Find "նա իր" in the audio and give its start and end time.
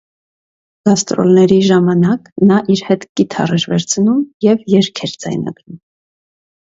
2.51-2.83